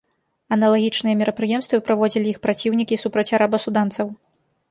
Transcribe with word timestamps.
Аналагічныя 0.55 1.15
мерапрыемствы 1.19 1.77
праводзілі 1.89 2.27
іх 2.31 2.39
праціўнікі 2.47 2.95
супраць 3.05 3.27
араба-суданцаў. 3.39 4.07